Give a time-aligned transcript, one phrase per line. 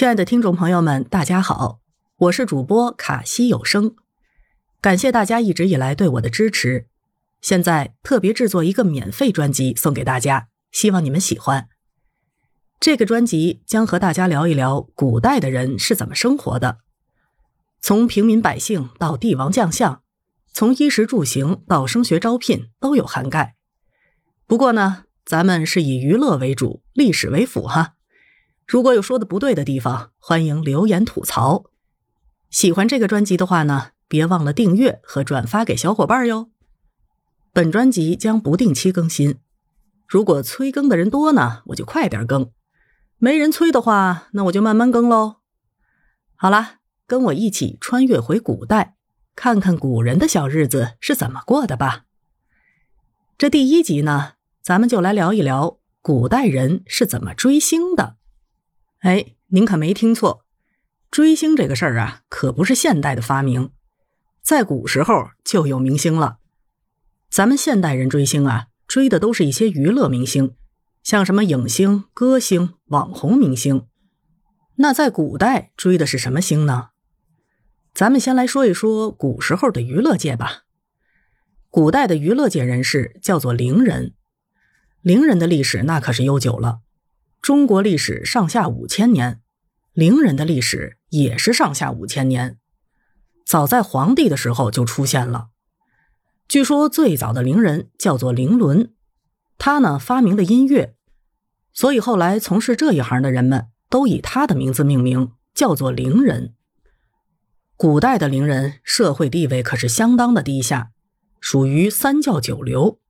[0.00, 1.82] 亲爱的听众朋友们，大家好，
[2.16, 3.94] 我是主播卡西有声，
[4.80, 6.86] 感谢大家一直以来对我的支持。
[7.42, 11.68] 现在特别制作一个免费专辑送给大家，希望你们喜欢。
[12.80, 16.78] 这个专辑将和大家聊一聊古代的人是怎么生活的，
[17.82, 20.02] 从平民百姓到帝王将相，
[20.50, 23.54] 从衣食住行到升学招聘都有涵盖。
[24.46, 27.96] 不过呢，咱们是以娱乐为主，历史为辅哈。
[28.70, 31.64] 如果有说的不对的地方，欢迎留言吐槽。
[32.50, 36.50] 喜欢这个专辑的话呢，别忘了订阅和转发给小伙伴哟。
[37.52, 39.40] 本专辑将不定期更新，
[40.06, 42.52] 如果催更的人多呢，我就快点更；
[43.18, 45.38] 没人催的话，那我就慢慢更喽。
[46.36, 46.76] 好啦，
[47.08, 48.94] 跟我一起穿越回古代，
[49.34, 52.04] 看看古人的小日子是怎么过的吧。
[53.36, 58.19] 这第一集呢，咱们就来聊一聊古代人是怎么追星的。
[59.00, 60.44] 哎，您可没听错，
[61.10, 63.70] 追星这个事儿啊，可不是现代的发明，
[64.42, 66.38] 在古时候就有明星了。
[67.30, 70.54] 咱们现代人追星啊，追的都是一些娱乐明星，
[71.02, 73.86] 像什么影星、歌星、网红明星。
[74.76, 76.88] 那在古代追的是什么星呢？
[77.94, 80.64] 咱们先来说一说古时候的娱乐界吧。
[81.70, 84.14] 古代的娱乐界人士叫做伶人，
[85.00, 86.80] 伶人的历史那可是悠久了。
[87.40, 89.40] 中国历史上下五千年，
[89.94, 92.58] 伶人的历史也是上下五千年。
[93.46, 95.48] 早在黄帝的时候就出现了。
[96.46, 98.92] 据说最早的伶人叫做伶伦，
[99.56, 100.94] 他呢发明了音乐，
[101.72, 106.54] 所以后来从事这一行的人们都以他的名字命名，叫做伶人。
[107.76, 110.90] 古代的伶人社会地位可是相当的低下，
[111.40, 113.00] 属于三教九流。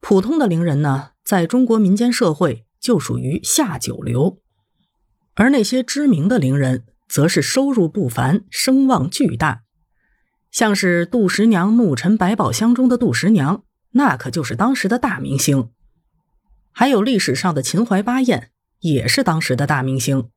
[0.00, 2.66] 普通的伶人呢，在中国民间社会。
[2.80, 4.38] 就属于下九流，
[5.34, 9.62] 而那些知名的伶人，则是收入不凡、声望巨大。
[10.50, 15.70] 像是杜十娘、怒沉百宝箱中的杜十娘，那可就是当时的大明星。
[16.72, 20.30] 还有历史上的秦淮八艳，也是当时的大明星。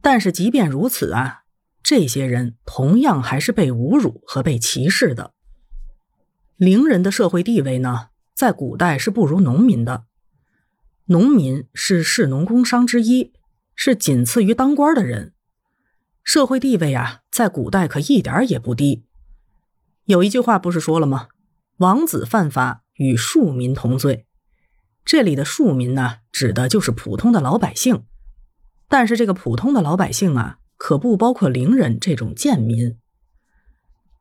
[0.00, 1.42] 但是即便如此啊，
[1.82, 5.34] 这些人同样还是被侮辱和被歧视的。
[6.56, 10.06] 伶人的社会地位呢，在古代是不如农民的。
[11.12, 13.34] 农民是士农工商之一，
[13.74, 15.34] 是仅次于当官的人，
[16.24, 19.04] 社会地位啊，在古代可一点也不低。
[20.06, 21.28] 有一句话不是说了吗
[21.76, 24.26] ？“王子犯法与庶民同罪。”
[25.04, 28.04] 这里的庶民呢，指的就是普通的老百姓。
[28.88, 32.96] 但是这个普通的老百姓啊，可不包括伶人这种贱民。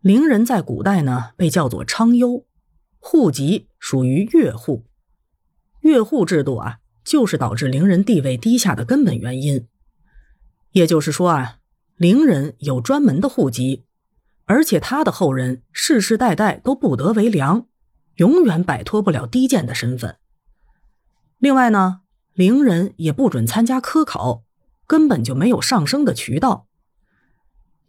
[0.00, 2.44] 伶人在古代呢，被叫做娼优，
[2.98, 4.89] 户籍属于越户。
[5.80, 9.66] 越户制度啊，就是导致伶人地位低下的根本原因。
[10.72, 11.56] 也就是说啊，
[11.96, 13.84] 伶人有专门的户籍，
[14.44, 17.66] 而且他的后人世世代代都不得为良，
[18.16, 20.16] 永远摆脱不了低贱的身份。
[21.38, 22.02] 另外呢，
[22.34, 24.44] 伶人也不准参加科考，
[24.86, 26.68] 根本就没有上升的渠道。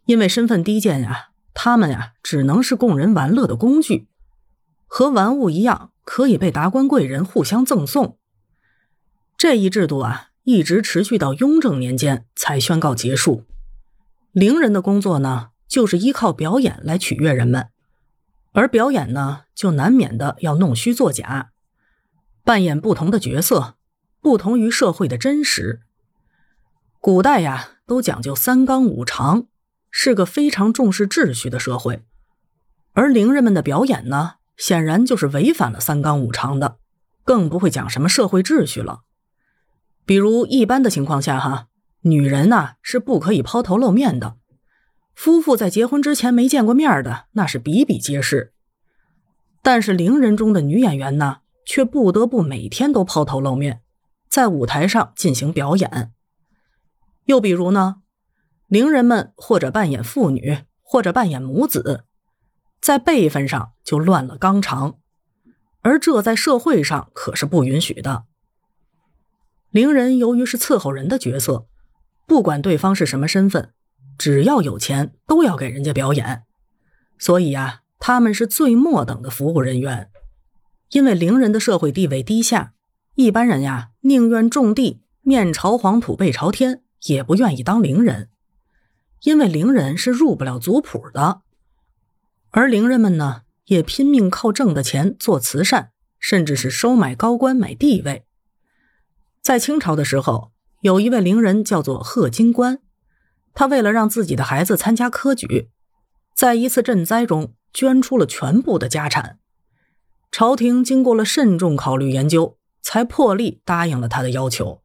[0.06, 4.08] 因为身份低贱呀，他们呀只能是供人玩乐的工具，
[4.86, 5.91] 和玩物一样。
[6.04, 8.18] 可以被达官贵人互相赠送，
[9.36, 13.44] 这一制度啊，一直持续到雍正年间才宣告结束。
[14.32, 17.68] 伶人的工作呢，就是依靠表演来取悦人们，
[18.52, 21.50] 而表演呢，就难免的要弄虚作假，
[22.44, 23.76] 扮演不同的角色，
[24.20, 25.80] 不同于社会的真实。
[26.98, 29.46] 古代呀，都讲究三纲五常，
[29.90, 32.02] 是个非常重视秩序的社会，
[32.92, 34.34] 而伶人们的表演呢？
[34.56, 36.78] 显然就是违反了三纲五常的，
[37.24, 39.00] 更不会讲什么社会秩序了。
[40.04, 41.68] 比如一般的情况下，哈，
[42.02, 44.36] 女人呐是不可以抛头露面的。
[45.14, 48.52] 夫妇在结婚之前没见过面的，那是比比皆是。
[49.62, 53.82] 但是伶人中的女演员呢，却不得不每天都抛头露面，
[54.28, 56.12] 在舞台上进行表演。
[57.26, 57.96] 又比如呢，
[58.66, 62.04] 伶人们或者扮演妇女，或者扮演母子。
[62.82, 64.98] 在辈分上就乱了纲常，
[65.82, 68.24] 而这在社会上可是不允许的。
[69.70, 71.68] 伶人由于是伺候人的角色，
[72.26, 73.72] 不管对方是什么身份，
[74.18, 76.42] 只要有钱都要给人家表演，
[77.18, 80.10] 所以呀，他们是最末等的服务人员。
[80.90, 82.74] 因为伶人的社会地位低下，
[83.14, 88.28] 一般人呀宁愿种地，面朝黄土背朝天，也不愿意当伶人，
[89.22, 91.42] 因为伶人是入不了族谱的。
[92.52, 98.26] 而伶人们呢，也拼命靠挣的钱做慈善，甚至是收买高官买地位。
[99.40, 100.52] 在清朝的时候，
[100.82, 102.80] 有一位伶人叫做贺金官，
[103.54, 105.70] 他为了让自己的孩子参加科举，
[106.34, 109.38] 在一次赈灾中捐出了全部的家产。
[110.30, 114.82] 朝廷经过了慎重考虑研究，才破例答应了他的要求。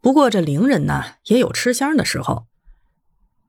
[0.00, 2.46] 不过这伶人呢，也有吃香的时候，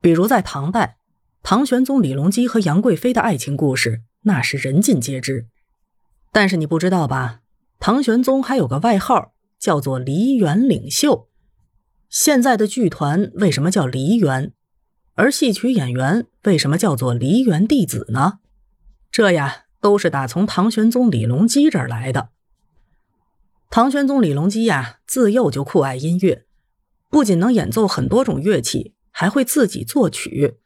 [0.01, 0.98] 比如在唐代，
[1.43, 5.47] 唐玄宗李隆基和杨贵妃的爱情故事，那是人尽皆知。
[6.31, 7.41] 但是你不知道吧？
[7.79, 9.33] 唐玄宗还有个外号。
[9.59, 11.27] 叫做梨园领袖。
[12.09, 14.53] 现在的剧团为什么叫梨园？
[15.15, 18.39] 而戏曲演员为什么叫做梨园弟子呢？
[19.11, 22.29] 这呀，都是打从唐玄宗李隆基这儿来的。
[23.69, 26.45] 唐玄宗李隆基呀，自幼就酷爱音乐，
[27.09, 30.59] 不仅能演奏很多种乐器，还会自己作曲。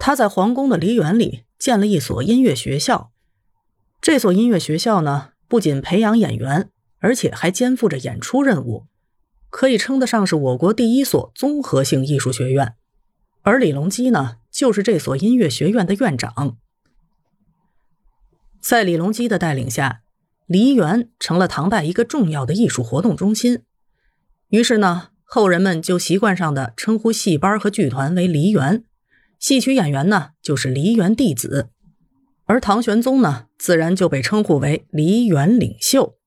[0.00, 3.12] 他在皇宫的梨园里建了一所音乐学校。
[4.00, 6.68] 这所音乐学校呢，不仅培养演员。
[7.02, 8.84] 而且还肩负着演出任务，
[9.48, 12.74] 可以称得上是我国第一所综合性艺术学院。
[13.40, 16.58] 而李隆基呢，就是这所音乐学院的院长。
[18.60, 20.02] 在李隆基的带领下，
[20.44, 23.62] 梨园成了唐代一个重要的艺术活动中心。
[24.50, 28.84] 于是呢，后人们就习惯上的称呼戏班和剧团为梨园，
[29.40, 31.70] 戏曲演员呢就是梨园弟子，
[32.44, 36.19] 而唐玄宗呢，自然就被称呼为梨园领袖。